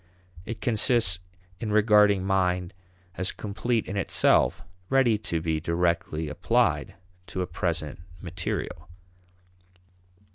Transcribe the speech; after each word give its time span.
It 0.47 0.61
consists 0.61 1.19
in 1.59 1.71
regarding 1.71 2.25
mind 2.25 2.73
as 3.17 3.31
complete 3.31 3.85
in 3.87 3.95
itself, 3.97 4.63
ready 4.89 5.19
to 5.19 5.41
be 5.43 5.59
directly 5.59 6.27
applied 6.27 6.95
to 7.27 7.43
a 7.43 7.45
present 7.45 7.99
material. 8.19 8.89